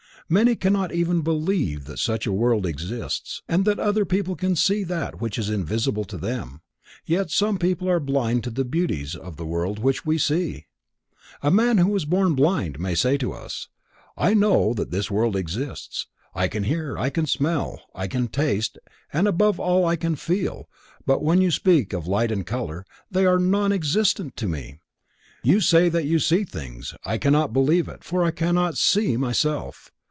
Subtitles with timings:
[0.29, 4.85] Many cannot even believe that such a world exists, and that other people can see
[4.85, 6.61] that which is invisible to them,
[7.05, 10.67] yet some people are blind to the beauties of this world which we see.
[11.43, 13.67] A man who was born blind, may say to us:
[14.15, 18.77] I know that this world exists, I can hear, I can smell, I can taste
[19.11, 20.69] and above all I can feel
[21.05, 24.79] but when you speak of light and of color, they are nonexistent to me.
[25.43, 29.17] You say that you see these things, I cannot believe it for I cannot see
[29.17, 29.91] myself.